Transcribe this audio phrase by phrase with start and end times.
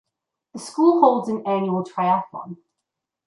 [0.53, 2.57] The school holds an annual triathlon.